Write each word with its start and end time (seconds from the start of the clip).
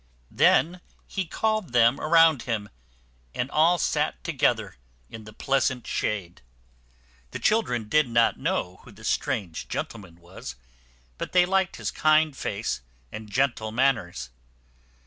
Then 0.31 0.81
he 1.05 1.27
called 1.27 1.73
them 1.73 1.99
around 2.01 2.41
him, 2.41 2.69
and 3.35 3.51
all 3.51 3.77
sat 3.77 4.13
down 4.23 4.23
to 4.23 4.33
geth 4.33 4.59
er 4.59 4.75
in 5.11 5.25
the 5.25 5.31
pleasant 5.31 5.85
shade. 5.85 6.41
The 7.29 7.37
children 7.37 7.87
did 7.87 8.09
not 8.09 8.39
know 8.39 8.77
who 8.83 8.91
the 8.91 9.03
strange 9.03 9.67
gentleman 9.67 10.15
was; 10.19 10.55
but 11.19 11.33
they 11.33 11.45
liked 11.45 11.75
his 11.75 11.91
kind 11.91 12.35
face 12.35 12.81
and 13.11 13.29
gentle 13.29 13.71
manners. 13.71 14.31